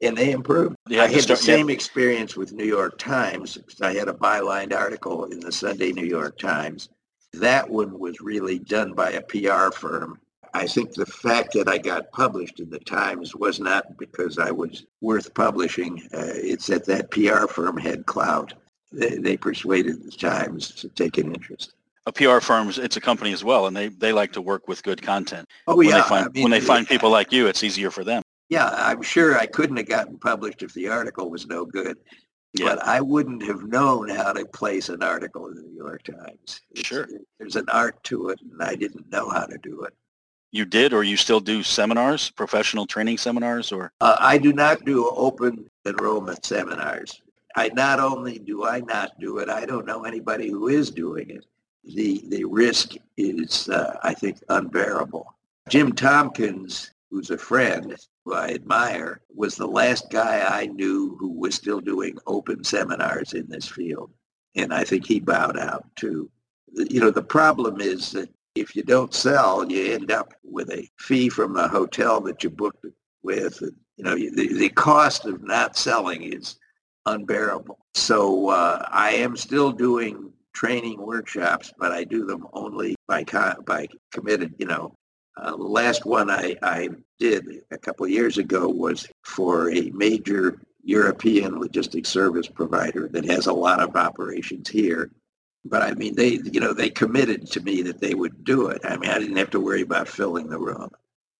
[0.01, 0.75] and they improved.
[0.87, 3.57] Yeah, I had the same experience with New York Times.
[3.81, 6.89] I had a bylined article in the Sunday New York Times.
[7.33, 10.19] That one was really done by a PR firm.
[10.53, 14.51] I think the fact that I got published in the Times was not because I
[14.51, 16.03] was worth publishing.
[16.13, 18.53] Uh, it's that that PR firm had clout.
[18.91, 21.73] They, they persuaded the Times to take an interest
[22.05, 24.83] a PR firms, it's a company as well, and they, they like to work with
[24.83, 25.47] good content.
[25.67, 27.91] Oh when yeah, they find, I mean, when they find people like you, it's easier
[27.91, 28.23] for them.
[28.49, 31.97] Yeah, I'm sure I couldn't have gotten published if the article was no good.
[32.53, 32.65] Yeah.
[32.65, 36.59] But I wouldn't have known how to place an article in the New York Times.
[36.71, 37.07] It's, sure.
[37.39, 39.93] There's an art to it, and I didn't know how to do it.
[40.51, 43.93] You did, or you still do seminars, professional training seminars, or?
[44.01, 47.21] Uh, I do not do open enrollment seminars.
[47.55, 51.29] I not only do I not do it, I don't know anybody who is doing
[51.29, 51.45] it
[51.83, 55.25] the the risk is, uh, I think, unbearable.
[55.69, 61.29] Jim Tompkins, who's a friend who I admire, was the last guy I knew who
[61.29, 64.11] was still doing open seminars in this field.
[64.55, 66.29] and I think he bowed out too.
[66.73, 70.89] You know, the problem is that if you don't sell, you end up with a
[70.99, 72.85] fee from the hotel that you booked
[73.23, 73.61] with.
[73.61, 76.57] And, You know, the, the cost of not selling is
[77.05, 77.79] unbearable.
[77.93, 83.23] So uh, I am still doing training workshops, but I do them only by
[83.65, 84.53] by committed.
[84.57, 84.93] You know,
[85.37, 90.61] uh, the last one I, I did a couple years ago was for a major
[90.83, 95.11] European logistics service provider that has a lot of operations here.
[95.63, 98.81] But I mean, they, you know, they committed to me that they would do it.
[98.83, 100.89] I mean, I didn't have to worry about filling the room.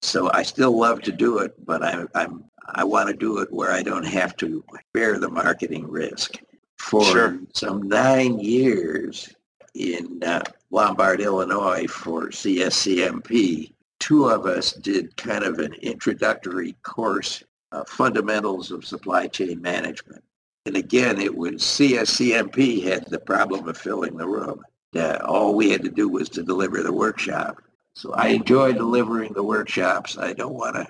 [0.04, 3.52] So I still love to do it, but I, I'm, I want to do it
[3.52, 6.40] where I don't have to bear the marketing risk.
[6.82, 7.40] For Sure.
[7.54, 9.34] some nine years
[9.76, 10.42] in uh,
[10.72, 18.72] Lombard, Illinois for CSCMP, two of us did kind of an introductory course, uh, Fundamentals
[18.72, 20.24] of Supply Chain Management.
[20.66, 24.62] And again, it was CSCMP had the problem of filling the room.
[24.96, 27.62] Uh, all we had to do was to deliver the workshop.
[27.96, 30.18] So I enjoy delivering the workshops.
[30.18, 30.86] I don't want to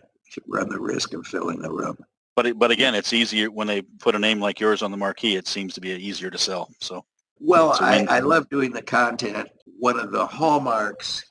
[0.47, 1.97] run the risk of filling the room.
[2.35, 4.97] But it, but again, it's easier when they put a name like yours on the
[4.97, 5.35] marquee.
[5.35, 6.69] It seems to be easier to sell.
[6.79, 7.05] So
[7.39, 8.05] Well, I.
[8.09, 9.49] I love doing the content.
[9.79, 11.23] One of the hallmarks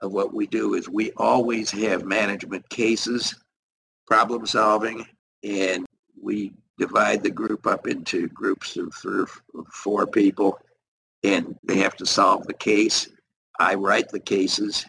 [0.00, 3.34] of what we do is we always have management cases,
[4.06, 5.06] problem solving,
[5.42, 5.86] and
[6.20, 9.24] we divide the group up into groups of three
[9.54, 10.58] or four people,
[11.24, 13.08] and they have to solve the case.
[13.58, 14.86] I write the cases.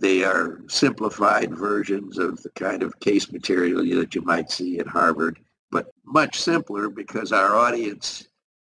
[0.00, 4.86] They are simplified versions of the kind of case material that you might see at
[4.86, 5.38] Harvard,
[5.70, 8.26] but much simpler because our audience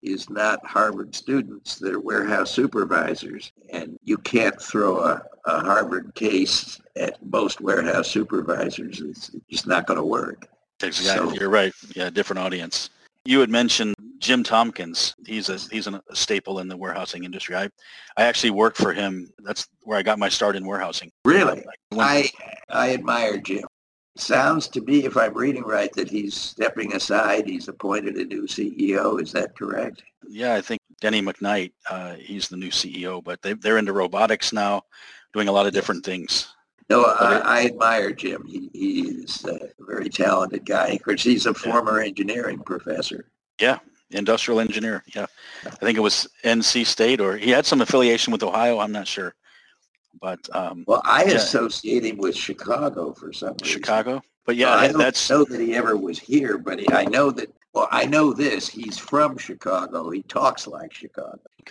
[0.02, 1.80] is not Harvard students.
[1.80, 3.54] They're warehouse supervisors.
[3.72, 9.00] And you can't throw a, a Harvard case at most warehouse supervisors.
[9.00, 10.48] It's just not going to work.
[10.84, 11.72] exactly, So- you're right.
[11.96, 12.90] Yeah, different audience.
[13.24, 13.93] You had mentioned
[14.24, 15.16] Jim Tompkins.
[15.28, 17.56] He's a he's a staple in the warehousing industry.
[17.56, 17.70] I
[18.16, 19.30] I actually worked for him.
[19.40, 21.12] That's where I got my start in warehousing.
[21.26, 21.64] Really?
[21.92, 22.32] I I,
[22.70, 23.66] I admire Jim.
[24.16, 27.48] Sounds to me, if I'm reading right, that he's stepping aside.
[27.48, 29.22] He's appointed a new CEO.
[29.22, 30.04] Is that correct?
[30.30, 31.74] yeah, I think Denny McKnight.
[31.90, 34.84] Uh, he's the new CEO, but they, they're into robotics now,
[35.34, 36.54] doing a lot of different things.
[36.90, 38.46] No, I, I admire Jim.
[38.48, 40.90] He, he is a very talented guy.
[40.90, 43.32] Of course, he's a former engineering professor.
[44.14, 45.04] Industrial engineer.
[45.16, 45.26] Yeah,
[45.66, 48.80] I think it was NC State, or he had some affiliation with Ohio.
[48.80, 49.34] I'm not sure,
[50.22, 51.36] but um, Well, I Yeah.
[51.36, 53.66] associate him with Chicago for some reason.
[53.68, 54.22] Chicago.
[54.46, 57.06] But Well, I yeah, don't that's know that he ever was here, but he, I
[57.06, 57.54] know that.
[57.74, 58.70] Well, I know this.
[58.70, 60.10] He's from Chicago.
[60.12, 61.40] He talks like Chicago.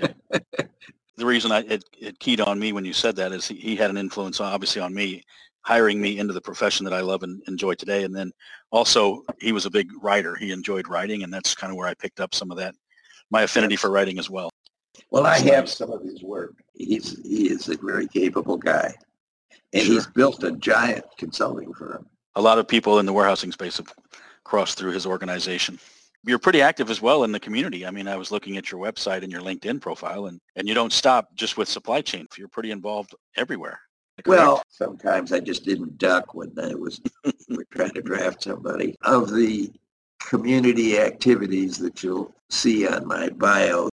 [1.16, 3.76] the reason I it, it keyed on me when you said that is he, he
[3.76, 5.22] had an influence obviously on me
[5.64, 8.32] hiring me into the profession that I love and enjoy today and then
[8.70, 11.94] also he was a big writer he enjoyed writing and that's kind of where I
[11.94, 12.74] picked up some of that
[13.30, 14.50] my affinity for writing as well
[15.10, 16.54] Well, I have some of his work.
[16.74, 18.94] He's he is a very capable guy,
[19.72, 19.94] and Sure.
[19.94, 22.06] he's built a giant consulting firm.
[22.34, 23.92] a lot of people in the warehousing space have
[24.44, 25.78] crossed through his organization
[26.24, 28.80] you're pretty active as well in the community I mean I was looking at your
[28.80, 32.48] website and your LinkedIn profile and and you don't stop just with supply chain you're
[32.56, 33.78] pretty involved everywhere?
[34.26, 37.00] Well, sometimes I just didn't duck when I was
[37.48, 38.96] we're trying to draft somebody.
[39.02, 39.72] Of the
[40.20, 43.88] community activities that you'll see on my bio,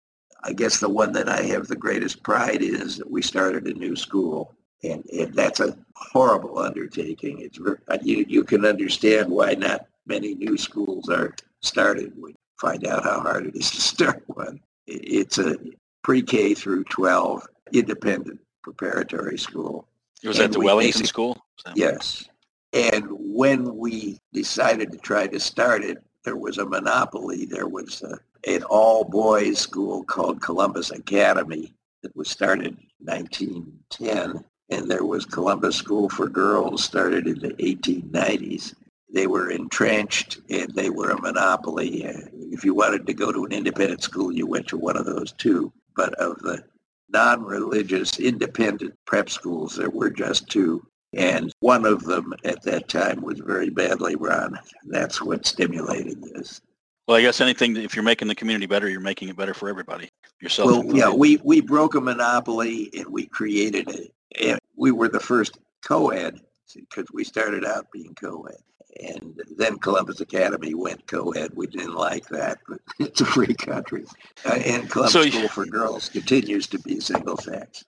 [0.44, 3.74] I guess the one that I have the greatest pride is that we started a
[3.74, 4.54] new school.
[4.85, 7.40] And, and that's a horrible undertaking.
[7.40, 12.12] It's ver- uh, you, you can understand why not many new schools are started.
[12.16, 14.61] We find out how hard it is to start one.
[14.87, 15.57] It's a
[16.02, 19.88] pre-K through 12 independent preparatory school.
[20.22, 21.37] It was at the we Wellington School
[21.74, 22.28] Yes.
[22.72, 27.46] And when we decided to try to start it, there was a monopoly.
[27.46, 28.18] There was a,
[28.50, 34.44] an all-boys school called Columbus Academy that was started in 1910.
[34.70, 38.74] And there was Columbus School for Girls started in the 1890s.
[39.12, 42.04] They were entrenched and they were a monopoly.
[42.04, 45.33] If you wanted to go to an independent school, you went to one of those
[45.33, 45.72] two.
[45.96, 46.62] But of the
[47.10, 50.86] non-religious independent prep schools, there were just two.
[51.14, 54.58] And one of them at that time was very badly run.
[54.84, 56.60] That's what stimulated this.
[57.06, 59.70] Well, I guess anything, if you're making the community better, you're making it better for
[59.70, 60.10] everybody,
[60.42, 60.98] yourself Well, included.
[60.98, 64.12] yeah, we, we broke a monopoly and we created it.
[64.38, 66.40] And we were the first co-ed
[66.74, 68.58] because we started out being co-ed.
[69.00, 71.50] And then Columbus Academy went co-ed.
[71.54, 74.04] We didn't like that, but it's a free country.
[74.44, 77.84] Uh, and Columbus So you- School for Girls continues to be single sex.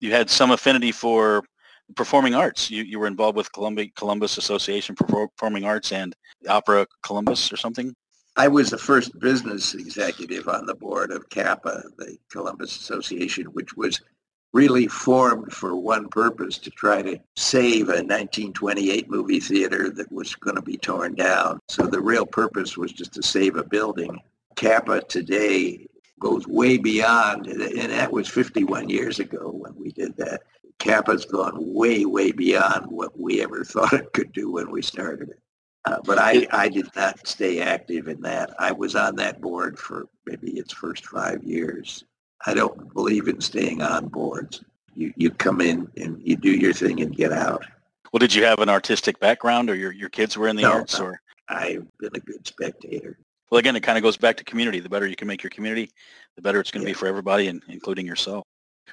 [0.00, 1.42] you had some affinity for
[1.96, 2.70] performing arts.
[2.70, 6.14] You, you were involved with Columbia, Columbus Association for Performing Arts and
[6.48, 7.94] Opera Columbus or something?
[8.36, 13.76] I was the first business executive on the board of CAPA, the Columbus Association, which
[13.76, 14.00] was
[14.52, 20.34] really formed for one purpose to try to save a 1928 movie theater that was
[20.34, 21.58] going to be torn down.
[21.68, 24.20] So the real purpose was just to save a building.
[24.56, 25.86] CAPA today
[26.20, 30.42] goes way beyond, and that was 51 years ago when we did that.
[30.78, 35.30] CAPA's gone way, way beyond what we ever thought it could do when we started
[35.30, 35.38] it.
[35.84, 38.54] Uh, but I, I did not stay active in that.
[38.58, 42.04] I was on that board for maybe its first five years.
[42.46, 44.64] I don't believe in staying on boards.
[44.94, 47.64] You, you come in and you do your thing and get out.
[48.12, 50.72] Well, did you have an artistic background or your, your kids were in the no,
[50.72, 51.00] arts?
[51.00, 53.18] or I've been a good spectator.
[53.50, 54.80] Well, again, it kind of goes back to community.
[54.80, 55.90] The better you can make your community,
[56.36, 56.94] the better it's going to yeah.
[56.94, 58.44] be for everybody, and including yourself.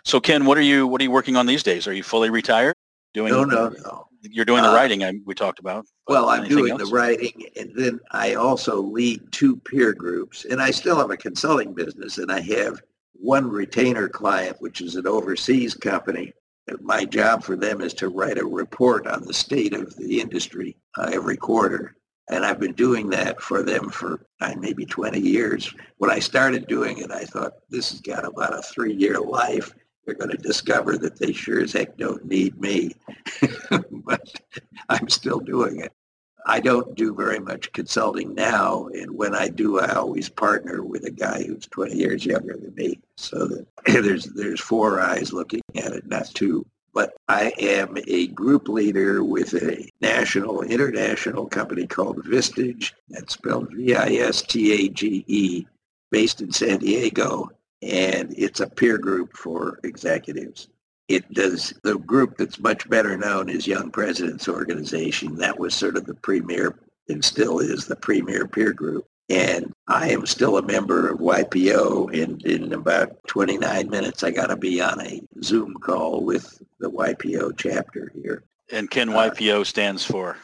[0.03, 1.87] So, Ken, what are you what are you working on these days?
[1.87, 2.75] Are you fully retired?
[3.13, 4.07] Doing no, no, no.
[4.21, 5.85] You're doing the uh, writing I, we talked about.
[6.07, 6.81] Well, I'm doing else?
[6.81, 11.17] the writing, and then I also lead two peer groups, and I still have a
[11.17, 12.81] consulting business, and I have
[13.19, 16.33] one retainer client, which is an overseas company.
[16.81, 20.77] My job for them is to write a report on the state of the industry
[20.97, 21.95] uh, every quarter.
[22.29, 25.73] And I've been doing that for them for uh, maybe 20 years.
[25.97, 29.73] When I started doing it, I thought this has got about a three-year life
[30.09, 32.93] they're going to discover that they sure as heck don't need me.
[33.91, 34.41] but
[34.89, 35.91] I'm still doing it.
[36.49, 41.05] I don't do very much consulting now, and when I do, I always partner with
[41.05, 45.61] a guy who's 20 years younger than me, so that there's there's four eyes looking
[45.75, 46.65] at it, not two.
[46.91, 52.93] But I am a group leader with a national, international company called Vistage.
[53.09, 55.67] That's spelled V-I-S-T-A-G-E,
[56.09, 60.67] based in San Diego and it's a peer group for executives.
[61.09, 65.35] It does the group that's much better known is Young Presidents Organization.
[65.35, 69.07] That was sort of the premier and still is the premier peer group.
[69.27, 72.21] And I am still a member of YPO.
[72.21, 76.91] And in about 29 minutes, I got to be on a Zoom call with the
[76.91, 78.43] YPO chapter here.
[78.71, 80.37] And Ken YPO uh, stands for?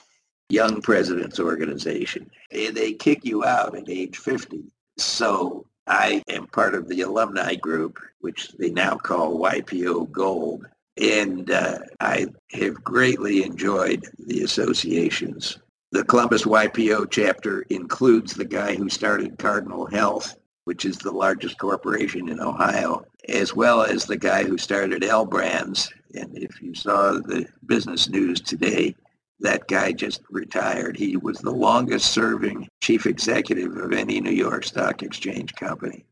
[0.50, 2.30] Young Presidents Organization.
[2.52, 4.64] They kick you out at age 50.
[4.98, 10.66] So I am part of the alumni group, which they now call YPO Gold.
[10.98, 15.60] And uh, I have greatly enjoyed the associations.
[15.92, 21.58] The Columbus YPO chapter includes the guy who started Cardinal Health, which is the largest
[21.60, 25.94] corporation in Ohio, as well as the guy who started L Brands.
[26.16, 28.96] And if you saw the business news today,
[29.40, 30.98] that guy just retired.
[30.98, 36.06] He was the longest serving chief executive of any New York Stock Exchange company.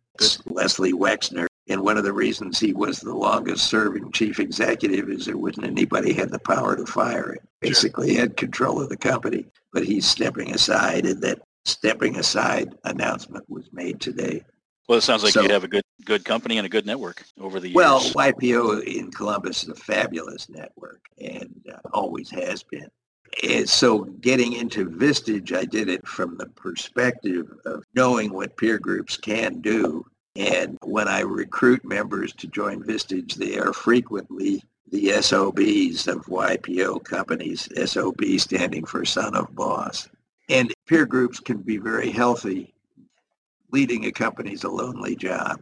[0.45, 1.47] Leslie Wexner.
[1.69, 5.65] And one of the reasons he was the longest serving chief executive is there wasn't
[5.65, 7.47] anybody had the power to fire him.
[7.61, 9.45] Basically had control of the company.
[9.71, 14.43] But he's stepping aside and that stepping aside announcement was made today.
[14.89, 17.23] Well, it sounds like so, you have a good good company and a good network
[17.39, 17.75] over the years.
[17.75, 22.89] Well, YPO in Columbus is a fabulous network and uh, always has been.
[23.65, 29.17] So getting into Vistage, I did it from the perspective of knowing what peer groups
[29.17, 30.05] can do.
[30.35, 37.03] And when I recruit members to join Vistage, they are frequently the SOBs of YPO
[37.03, 40.07] companies, SOB standing for son of boss.
[40.49, 42.73] And peer groups can be very healthy.
[43.71, 45.61] Leading a company is a lonely job.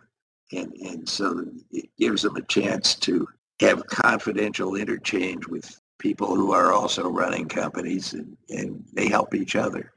[0.51, 3.27] And, and so it gives them a chance to
[3.61, 9.55] have confidential interchange with people who are also running companies and, and they help each
[9.55, 9.93] other.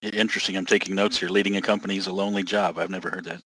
[0.00, 0.56] Interesting.
[0.56, 1.28] I'm taking notes here.
[1.28, 2.78] Leading a company is a lonely job.
[2.78, 3.42] I've never heard that.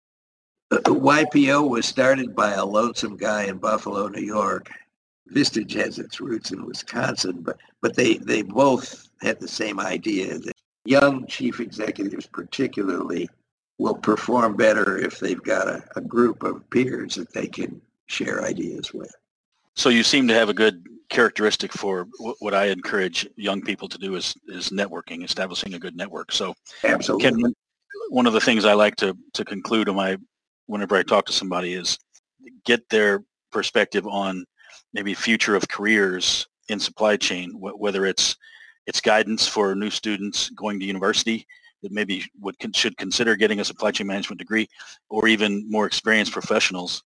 [0.72, 4.70] Uh, YPO was started by a lonesome guy in Buffalo, New York.
[5.32, 10.40] Vistage has its roots in Wisconsin, but, but they, they both had the same idea
[10.40, 13.30] that young chief executives particularly
[13.78, 18.44] will perform better if they've got a, a group of peers that they can share
[18.44, 19.14] ideas with.
[19.76, 22.08] So you seem to have a good characteristic for
[22.40, 26.32] what I encourage young people to do is is networking, establishing a good network.
[26.32, 27.54] So, absolutely, Ken,
[28.10, 30.18] one of the things I like to to conclude on my
[30.66, 32.00] whenever I talk to somebody is
[32.66, 34.46] get their perspective on
[34.94, 38.36] maybe future of careers in supply chain, whether it's
[38.88, 41.46] it's guidance for new students going to university
[41.84, 44.68] that maybe would should consider getting a supply chain management degree,
[45.10, 47.04] or even more experienced professionals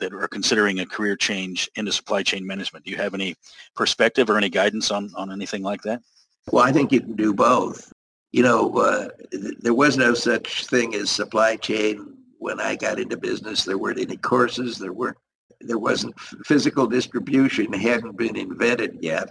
[0.00, 2.84] that are considering a career change into supply chain management.
[2.84, 3.36] Do you have any
[3.74, 6.02] perspective or any guidance on, on anything like that?
[6.50, 7.92] Well, I think you can do both.
[8.32, 12.98] You know, uh, th- there was no such thing as supply chain when I got
[12.98, 13.64] into business.
[13.64, 14.78] There weren't any courses.
[14.78, 15.16] There weren't.
[15.60, 19.30] There wasn't physical distribution hadn't been invented yet,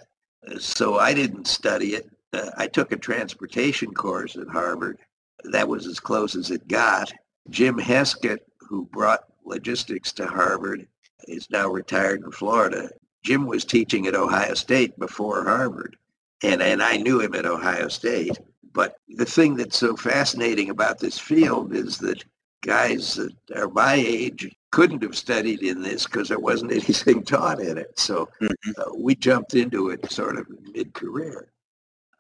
[0.60, 2.10] so I didn't study it.
[2.34, 4.98] Uh, I took a transportation course at Harvard,
[5.46, 7.14] That was as close as it got.
[7.50, 10.88] Jim Heskett, who brought logistics to Harvard,
[11.28, 12.90] is now retired in Florida.
[13.24, 15.98] Jim was teaching at Ohio State before Harvard,
[16.44, 18.38] and, and I knew him at Ohio State.
[18.74, 22.24] But the thing that's so fascinating about this field is that
[22.64, 27.60] guys that are my age couldn't have studied in this because there wasn't anything taught
[27.60, 27.98] in it.
[27.98, 28.72] So mm-hmm.
[28.78, 31.52] uh, we jumped into it sort of mid-career.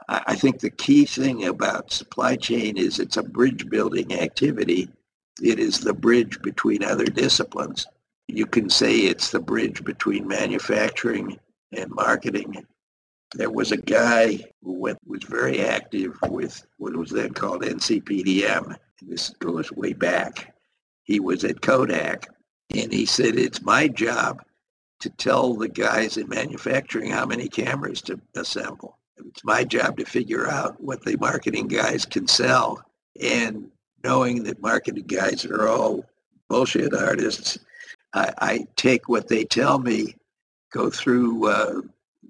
[0.07, 4.89] I, I think the key thing about supply chain is it's a bridge building activity.
[5.41, 7.87] It is the bridge between other disciplines.
[8.27, 11.39] You can say it's the bridge between manufacturing
[11.71, 12.65] and marketing.
[13.33, 18.77] There was a guy who went, was very active with what was then called NCPDM.
[19.01, 20.55] This goes way back.
[21.03, 22.27] He was at Kodak
[22.73, 24.41] and he said, it's my job
[24.99, 28.97] to tell the guys in manufacturing how many cameras to assemble.
[29.17, 32.81] It's my job to figure out what the marketing guys can sell.
[33.21, 33.69] And
[34.03, 36.05] knowing that marketing guys are all
[36.49, 37.59] bullshit artists,
[38.13, 40.15] I, I take what they tell me,
[40.71, 41.81] go through uh,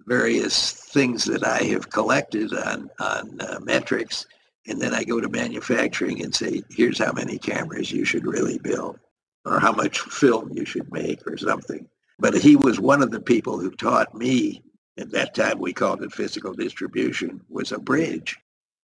[0.05, 4.25] various things that I have collected on, on uh, metrics,
[4.67, 8.57] and then I go to manufacturing and say, here's how many cameras you should really
[8.57, 8.99] build
[9.45, 11.87] or how much film you should make or something.
[12.19, 14.63] But he was one of the people who taught me,
[14.97, 18.37] at that time we called it physical distribution, was a bridge,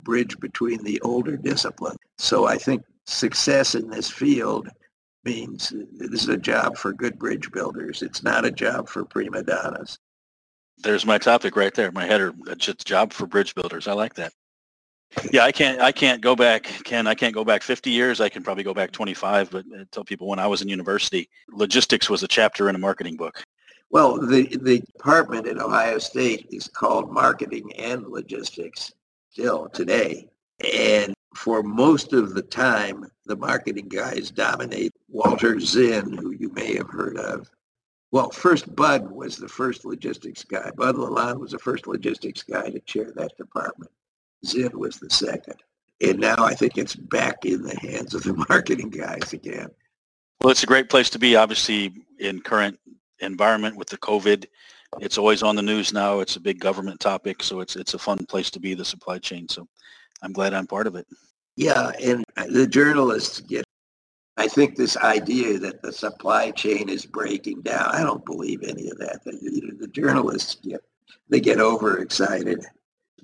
[0.04, 1.97] bridge between the older discipline.
[2.18, 4.70] So I think success in this field
[5.24, 8.01] means this is a job for good bridge builders.
[8.01, 9.97] It's not a job for prima donnas.
[10.80, 12.34] There's my topic right there, my header.
[12.47, 13.88] It's a job for bridge builders.
[13.88, 14.34] I like that.
[15.32, 15.80] Yeah, I can't.
[15.80, 16.64] I can't go back.
[16.84, 18.20] Ken, I can't go back 50 years.
[18.20, 19.51] I can probably go back 25.
[19.51, 22.80] But I tell people when I was in university, logistics was a chapter in a
[22.80, 23.43] marketing book.
[23.91, 28.91] Well, the the department at Ohio State is called marketing and logistics
[29.34, 30.29] still today,
[30.73, 34.93] and for most of the time, the marketing guys dominate.
[35.09, 37.49] Walter Zinn, who you may have heard of.
[38.11, 40.69] Well, first Bud was the first logistics guy.
[40.77, 43.89] Bud La Londe was the first logistics guy to chair that department.
[44.45, 45.55] Zinn was the second.
[45.99, 49.69] And now I think it's back in the hands of the marketing guys again.
[50.41, 52.77] Well, it's a great place to be, obviously, in current
[53.19, 54.45] environment with the COVID.
[54.99, 56.19] It's always on the news now.
[56.19, 59.19] It's a big government topic, so it's it's a fun place to be, the supply
[59.19, 59.47] chain.
[59.49, 59.67] So
[60.21, 61.07] I'm glad I'm part of it.
[61.55, 63.63] Yeah, and the journalists get,
[64.37, 68.89] I think this idea that the supply chain is breaking down, I don't believe any
[68.89, 69.23] of that.
[69.23, 70.81] The, the journalists get,
[71.29, 72.65] they get overexcited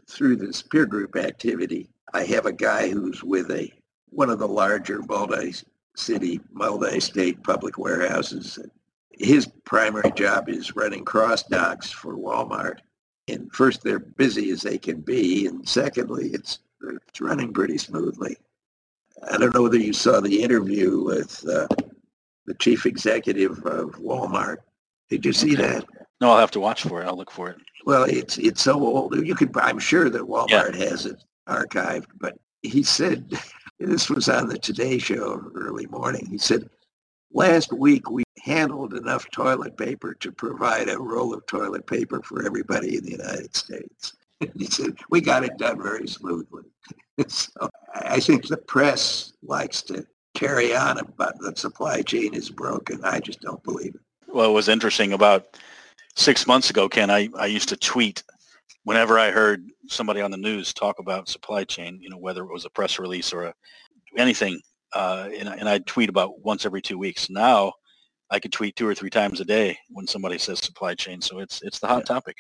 [0.10, 3.72] through this peer group activity, I have a guy who's with a
[4.10, 8.58] one of the larger multi-city, multi-state public warehouses.
[9.20, 12.80] His primary job is running cross docks for Walmart.
[13.28, 18.38] And first, they're busy as they can be, and secondly, it's it's running pretty smoothly.
[19.30, 21.68] I don't know whether you saw the interview with uh,
[22.46, 24.58] the chief executive of Walmart.
[25.10, 25.64] Did you see okay.
[25.64, 25.86] that?
[26.22, 27.06] No, I'll have to watch for it.
[27.06, 27.58] I'll look for it.
[27.86, 29.16] Well, it's it's so old.
[29.16, 30.90] You could, I'm sure that Walmart yeah.
[30.90, 32.08] has it archived.
[32.20, 33.32] But he said,
[33.80, 36.26] this was on the Today Show early morning.
[36.26, 36.70] He said,
[37.32, 42.46] last week we handled enough toilet paper to provide a roll of toilet paper for
[42.46, 44.14] everybody in the United States.
[44.56, 46.64] he said, we got it done very smoothly.
[47.28, 53.02] so I think the press likes to carry on about the supply chain is broken.
[53.04, 54.02] I just don't believe it.
[54.28, 55.58] Well, it was interesting about
[56.16, 58.24] six months ago, Ken, I, I used to tweet
[58.84, 62.52] whenever I heard somebody on the news talk about supply chain, you know, whether it
[62.52, 63.54] was a press release or a,
[64.18, 64.62] anything,
[64.94, 67.30] uh, and, and I'd tweet about once every two weeks.
[67.30, 67.74] Now
[68.32, 71.22] I could tweet two or three times a day when somebody says supply chain.
[71.22, 72.16] So it's it's the hot yeah.
[72.16, 72.36] topic.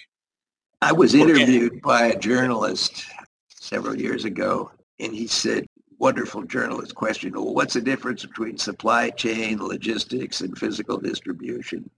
[0.81, 3.05] I was interviewed by a journalist
[3.49, 5.65] several years ago, and he said,
[5.99, 11.89] wonderful journalist question, well, what's the difference between supply chain, logistics, and physical distribution?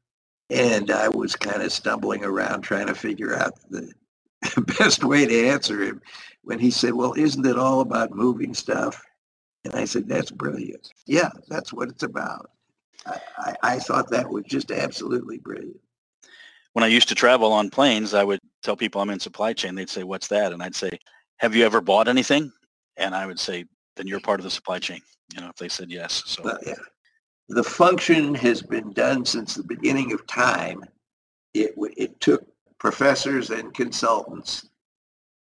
[0.49, 3.93] And I was kind of stumbling around trying to figure out the
[4.79, 6.01] best way to answer him
[6.43, 9.01] when he said, well, isn't it all about moving stuff?
[9.63, 10.91] And I said, that's brilliant.
[11.05, 12.49] Yeah, that's what it's about.
[13.05, 15.79] I, I, thought that was just absolutely brilliant.
[16.73, 19.75] When I used to travel on planes, I would tell people I'm in supply chain.
[19.75, 20.53] They'd say, what's that?
[20.53, 20.91] And I'd say,
[21.37, 22.51] have you ever bought anything?
[22.97, 25.01] And I would say, then you're part of the supply chain.
[25.33, 26.23] You know, if they said yes.
[26.25, 26.75] So well, yeah
[27.51, 30.83] the function has been done since the beginning of time.
[31.53, 32.45] It, it took
[32.79, 34.69] professors and consultants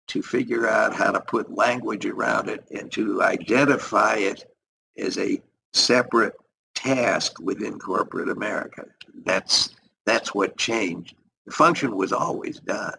[0.09, 4.51] to figure out how to put language around it and to identify it
[4.97, 5.41] as a
[5.75, 6.35] separate
[6.79, 8.85] task within corporate America.
[9.25, 9.71] That's
[10.07, 11.15] that's what changed.
[11.47, 12.95] The function was always done.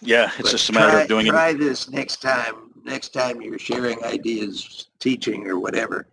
[0.00, 1.56] Yeah, it's but just a matter try, of doing try it.
[1.56, 6.06] Try this next time next time you're sharing ideas, teaching or whatever,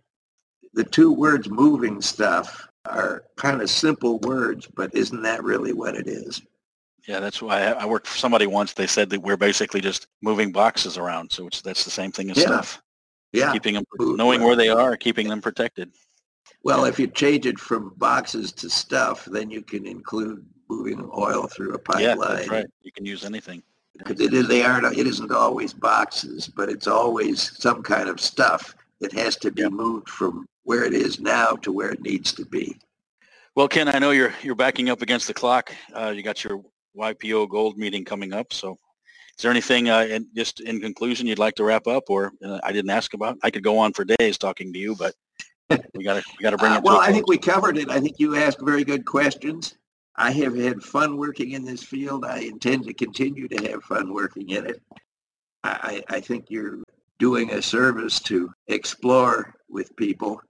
[0.74, 5.96] the two words moving stuff are kind of simple words, but isn't that really what
[5.96, 6.42] it is?
[7.06, 8.72] Yeah, that's why I, worked for somebody once.
[8.72, 11.30] They said that we're basically just moving boxes around.
[11.30, 12.46] So it's, that's the same thing as Yeah.
[12.46, 12.82] stuff.
[13.32, 13.52] Yeah.
[13.52, 15.92] Keeping them, knowing uh, where they are, keeping them protected.
[16.62, 21.46] Well, if you change it from boxes to stuff, then you can include moving oil
[21.46, 22.02] through a pipeline.
[22.02, 22.66] Yeah, that's right.
[22.82, 23.62] You can use anything.
[23.96, 28.20] Because it is, they aren't, it isn't always boxes, but it's always some kind of
[28.20, 29.68] stuff that has to be Yeah.
[29.68, 32.76] moved from where it is now to where it needs to be.
[33.54, 35.74] Well, Ken, I know you're you're backing up against the clock.
[35.94, 36.62] Uh, you got your
[36.96, 38.52] YPO Gold meeting coming up.
[38.52, 42.32] So, is there anything, uh, in, just in conclusion, you'd like to wrap up, or
[42.44, 43.38] uh, I didn't ask about?
[43.42, 45.14] I could go on for days talking to you, but
[45.70, 47.90] we got to we got to bring Uh, well, I think we covered it.
[47.90, 49.76] I think you asked very good questions.
[50.16, 52.24] I have had fun working in this field.
[52.24, 54.82] I intend to continue to have fun working in it.
[55.64, 56.78] I, I I think you're
[57.18, 60.40] doing a service to explore with people.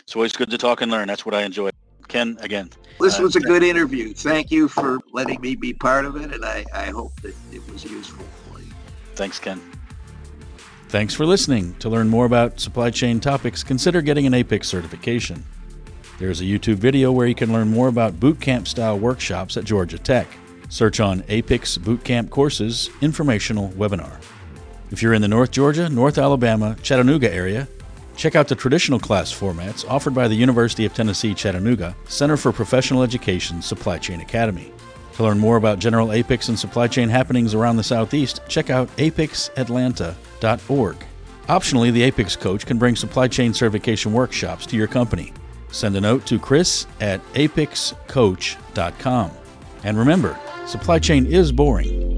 [0.00, 1.08] It's always good to talk and learn.
[1.08, 1.70] That's what I enjoy.
[2.08, 2.70] Ken, again,
[3.00, 4.14] This Uh, was a good interview.
[4.14, 7.68] Thank you for letting me be part of it, and I, I hope that it
[7.72, 8.72] was useful for you.
[9.16, 9.60] thanks, Ken.
[10.88, 11.74] Thanks for listening.
[11.80, 15.44] To learn more about supply chain topics, consider getting an APICS certification.
[16.20, 19.98] There's a YouTube video where you can learn more about bootcamp style workshops at Georgia
[19.98, 20.28] Tech.
[20.68, 24.22] Search on APICS Bootcamp Courses Informational Webinar.
[24.92, 27.66] If you're in the North Georgia, North Alabama, Chattanooga area,
[28.14, 32.52] check out the traditional class formats offered by the University of Tennessee Chattanooga Center for
[32.52, 34.72] Professional Education Supply Chain Academy.
[35.16, 38.94] To learn more about general APICS and supply chain happenings around the Southeast, check out
[38.98, 40.96] apicsatlanta.org.
[41.48, 45.32] Optionally, the APICS coach can bring supply chain certification workshops to your company.
[45.70, 49.30] Send a note to chris at apicscoach.com.
[49.84, 52.15] And remember, supply chain is boring,